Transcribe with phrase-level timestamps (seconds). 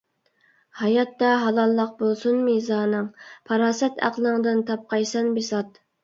[0.77, 3.05] ھاياتتا ھالاللىق بولسۇن مىزانىڭ،
[3.51, 5.79] پاراسەت-ئەقلىڭدىن تاپقايسەن بىسات.